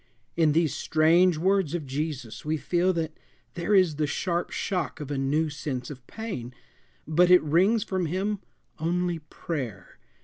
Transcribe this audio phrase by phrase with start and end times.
[0.35, 3.15] In these strange words of Jesus we feel that
[3.53, 6.55] there is the sharp shock of a new sense of pain,
[7.07, 8.39] but it wrings from him
[8.79, 9.99] only prayer.